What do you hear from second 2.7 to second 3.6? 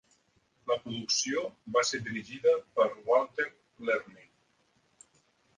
per Walter